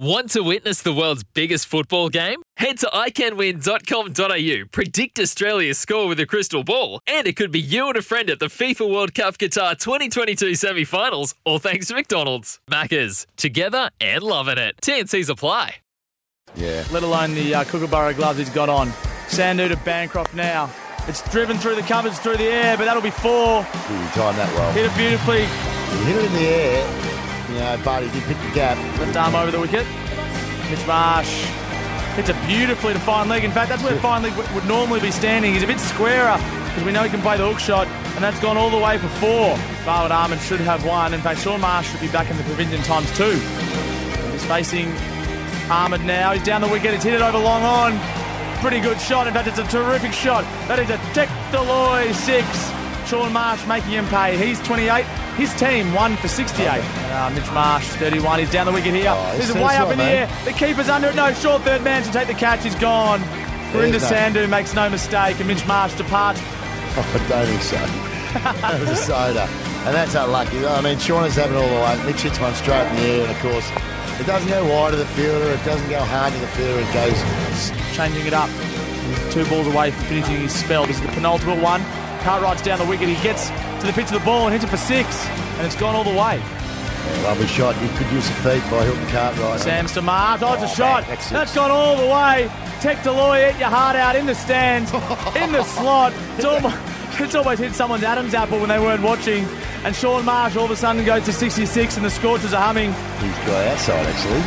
[0.00, 2.40] Want to witness the world's biggest football game?
[2.56, 7.88] Head to iCanWin.com.au, predict Australia's score with a crystal ball, and it could be you
[7.88, 11.94] and a friend at the FIFA World Cup Qatar 2022 semi finals, all thanks to
[11.94, 12.60] McDonald's.
[12.70, 14.76] Maccas, together and loving it.
[14.80, 15.78] TNC's apply.
[16.54, 16.84] Yeah.
[16.92, 18.90] let alone the uh, Kookaburra gloves he's got on.
[19.26, 20.70] Sandhu to Bancroft now.
[21.08, 23.64] It's driven through the covers through the air, but that'll be four.
[23.64, 24.70] He timed that well.
[24.70, 25.40] Hit it beautifully.
[25.40, 27.07] He hit it in the air.
[27.48, 28.76] You know, but he did pick the gap.
[28.98, 29.86] Left arm over the wicket.
[30.70, 31.46] Mitch Marsh
[32.14, 33.44] hits it beautifully to fine leg.
[33.44, 35.54] In fact, that's where fine leg would normally be standing.
[35.54, 38.38] He's a bit squarer because we know he can play the hook shot, and that's
[38.40, 39.56] gone all the way for four.
[39.84, 41.14] Fawad Ahmed should have one.
[41.14, 43.38] In fact, Shaun Marsh should be back in the pavilion times two.
[44.32, 44.92] He's facing
[45.70, 46.32] Armand now.
[46.32, 46.92] He's down the wicket.
[46.92, 47.98] He's hit it over long on.
[48.60, 49.26] Pretty good shot.
[49.26, 50.44] In fact, it's a terrific shot.
[50.68, 52.46] That is a Tech Deloy six.
[53.08, 54.36] Shaun Marsh making him pay.
[54.36, 55.04] He's 28.
[55.36, 56.66] His team won for 68.
[56.68, 58.40] Uh, Mitch Marsh, 31.
[58.40, 59.10] He's down the wicket here.
[59.14, 60.28] Oh, he's way up right, in the man.
[60.28, 60.44] air.
[60.44, 61.14] The keeper's under it.
[61.14, 62.64] No, short third man should take the catch.
[62.64, 63.20] He's gone.
[63.72, 66.40] Verinda There's no- Sandhu makes no mistake, and Mitch Marsh departs.
[67.00, 67.76] Oh, I don't think so.
[68.42, 69.42] that was a soda.
[69.86, 70.66] And that's unlucky.
[70.66, 72.06] I mean, Shaun is having it all the way.
[72.06, 73.70] Mitch hits one straight in the air, and of course,
[74.18, 75.48] it doesn't go wide of the fielder.
[75.52, 76.80] It doesn't go hard to the fielder.
[76.80, 77.70] It goes.
[77.94, 78.50] changing it up.
[78.50, 80.86] He's two balls away from finishing his spell.
[80.86, 81.82] This is the penultimate one.
[82.28, 83.08] Cartwright's down the wicket.
[83.08, 85.24] He gets to the pitch of the ball and hits it for six,
[85.56, 86.38] and it's gone all the way.
[87.22, 87.74] Lovely shot.
[87.80, 89.60] You could use a feed by Hilton Cartwright.
[89.60, 90.42] Sams to Marsh.
[90.42, 91.04] Oh, a shot.
[91.04, 92.50] man, that's that's gone all the way.
[92.82, 94.92] Tech Deloy, hit your heart out in the stands,
[95.36, 96.12] in the slot.
[96.36, 96.76] It's almost,
[97.18, 99.46] it's almost hit someone's Adam's apple when they weren't watching.
[99.84, 102.92] And Shaun Marsh all of a sudden goes to 66, and the Scorchers are humming.
[103.22, 104.42] He's got outside actually.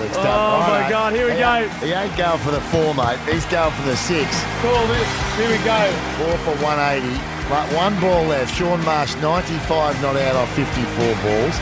[0.00, 0.26] Leg stump.
[0.26, 0.88] Oh, my.
[0.90, 1.54] God, here we He go.
[1.54, 3.18] ain't- He ain't going for the four, mate.
[3.30, 4.28] He's going for the six.
[4.62, 5.08] Call this.
[5.36, 5.80] Here we go.
[6.18, 7.20] Four for 180.
[7.50, 8.56] But one ball left.
[8.56, 11.56] Shaun Marsh, 95 not out off 54 balls.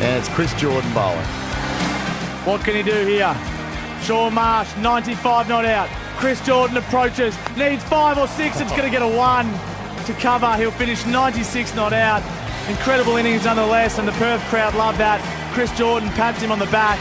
[0.00, 1.26] And it's Chris Jordan bowling.
[2.44, 3.34] What can he do here?
[4.04, 5.88] Shaun Marsh, 95 not out.
[6.18, 8.60] Chris Jordan approaches, needs five or six.
[8.60, 9.48] It's going to get a one
[10.04, 10.54] to cover.
[10.56, 12.22] He'll finish 96 not out.
[12.68, 15.20] Incredible innings nonetheless, and the Perth crowd love that.
[15.52, 16.98] Chris Jordan pats him on the back.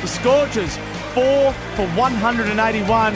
[0.00, 0.76] The Scorchers,
[1.14, 3.14] four for 181.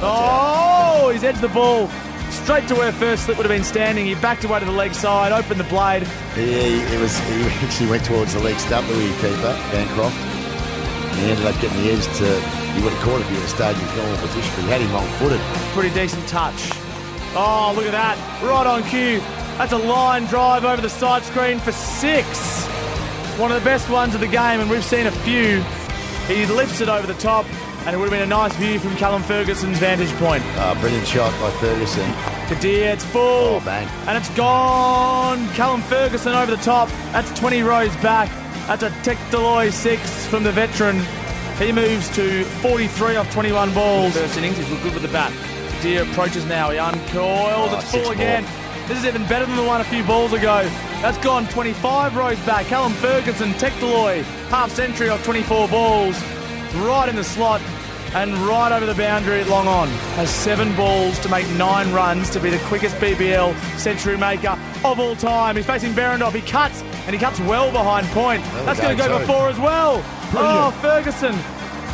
[0.00, 1.88] Oh, he's edged the ball
[2.32, 4.06] straight to where first slip would have been standing.
[4.06, 6.06] He backed away to the leg side, opened the blade.
[6.34, 10.16] He, it was, he actually went towards the leg stump, the keeper, Bancroft.
[10.16, 12.40] And he ended up getting the edge to,
[12.72, 14.70] he would have caught if he would have stayed in his normal position, but he
[14.70, 15.40] had him wrong footed.
[15.74, 16.72] Pretty decent touch.
[17.34, 18.42] Oh, look at that.
[18.42, 19.20] Right on cue.
[19.56, 22.66] That's a line drive over the side screen for six.
[23.38, 25.62] One of the best ones of the game, and we've seen a few.
[26.26, 27.46] He lifts it over the top,
[27.86, 30.44] and it would have been a nice view from Callum Ferguson's vantage point.
[30.56, 32.04] Uh, brilliant shot by Ferguson.
[32.48, 33.56] Qadir, it's full.
[33.56, 33.88] Oh, bang.
[34.06, 35.48] And it's gone.
[35.54, 36.88] Callum Ferguson over the top.
[37.12, 38.28] That's 20 rows back.
[38.66, 41.00] That's a Tech Deloy six from the veteran.
[41.58, 44.12] He moves to 43 off 21 balls.
[44.14, 45.32] First innings, he's looked good with the bat.
[45.82, 46.70] Qadir approaches now.
[46.70, 47.70] He uncoils.
[47.72, 48.12] Oh, it's full more.
[48.12, 48.44] again.
[48.86, 50.62] This is even better than the one a few balls ago.
[51.00, 52.66] That's gone 25 rows back.
[52.66, 56.20] Callum Ferguson, Tech Deloy, half century off 24 balls.
[56.76, 57.60] Right in the slot
[58.14, 59.88] and right over the boundary at long on.
[60.16, 65.00] Has seven balls to make nine runs to be the quickest BBL century maker of
[65.00, 65.56] all time.
[65.56, 66.32] He's facing Behrendorff.
[66.32, 68.42] He cuts and he cuts well behind point.
[68.64, 69.24] That's going to go too.
[69.26, 70.02] for four as well.
[70.34, 71.34] Oh, Ferguson.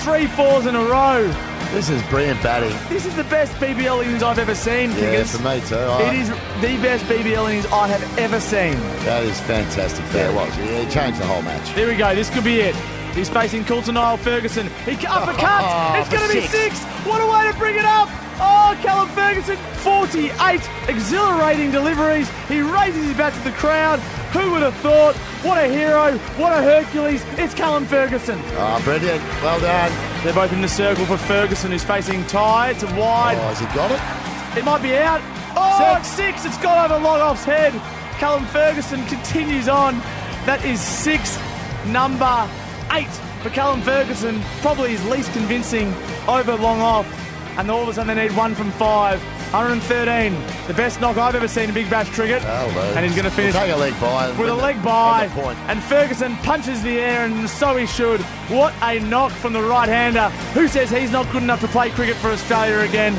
[0.00, 1.47] Three fours in a row.
[1.72, 2.74] This is brilliant batting.
[2.88, 5.74] This is the best BBL innings I've ever seen, Yeah, for me too.
[5.74, 6.28] It I- is
[6.62, 8.80] the best BBL innings I have ever seen.
[9.04, 10.02] That is fantastic.
[10.14, 10.56] Yeah, it was.
[10.56, 11.68] Yeah, He changed the whole match.
[11.70, 12.14] Here we go.
[12.14, 12.74] This could be it.
[13.14, 14.66] He's facing Coulter-Nile Ferguson.
[14.86, 15.68] He uppercuts.
[15.68, 16.78] Oh, it's going to be six.
[16.78, 16.82] six.
[17.06, 18.08] What a way to bring it up.
[18.40, 22.28] Oh, Callum Ferguson, 48 exhilarating deliveries.
[22.48, 23.98] He raises his bat to the crowd.
[24.32, 25.16] Who would have thought?
[25.44, 26.16] What a hero.
[26.38, 27.24] What a Hercules.
[27.36, 28.40] It's Callum Ferguson.
[28.56, 29.22] Oh, brilliant.
[29.42, 29.90] Well done.
[30.24, 32.70] They're both in the circle for Ferguson, who's facing Tye.
[32.70, 33.38] It's a Oh, wide.
[33.38, 34.58] has he got it?
[34.58, 35.20] It might be out.
[35.56, 35.98] Oh, Six.
[36.00, 36.44] it's six.
[36.44, 37.72] It's gone over Logoff's head.
[38.18, 40.00] Callum Ferguson continues on.
[40.44, 41.38] That is six,
[41.86, 42.48] number
[42.92, 43.08] eight
[43.42, 44.42] for Callum Ferguson.
[44.60, 45.94] Probably his least convincing
[46.26, 47.06] over long off.
[47.56, 49.22] And all of a sudden they need one from five.
[49.52, 50.34] 113.
[50.66, 52.42] The best knock I've ever seen in Big Bash cricket.
[52.44, 54.30] Oh, and he's going to finish We'll take a leg bye.
[54.38, 55.24] with a leg bye.
[55.68, 58.20] and Ferguson punches the air, and so he should.
[58.50, 60.28] What a knock from the right hander.
[60.52, 63.14] Who says he's not good enough to play cricket for Australia again?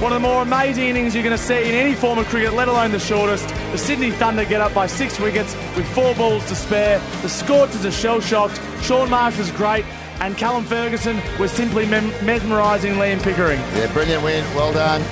[0.00, 2.52] One of the more amazing innings you're going to see in any form of cricket,
[2.54, 3.48] let alone the shortest.
[3.72, 7.00] The Sydney Thunder get up by six wickets with four balls to spare.
[7.22, 8.60] The Scorchers are shell shocked.
[8.80, 9.84] Shaun Marsh was great.
[10.20, 13.60] And Callum Ferguson was simply mem- mesmerising Liam Pickering.
[13.74, 14.44] Yeah, brilliant win.
[14.54, 15.02] Well done.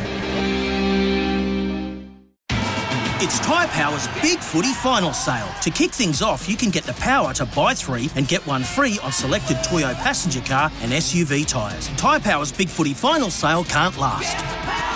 [3.19, 5.49] It's Tyre Power's Big Footy Final Sale.
[5.63, 8.63] To kick things off, you can get the power to buy three and get one
[8.63, 11.89] free on selected Toyo passenger car and SUV tyres.
[11.97, 14.37] Tyre Power's Big Footy Final Sale can't last.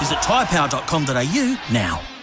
[0.01, 2.20] Visit tyrepower.com.au now.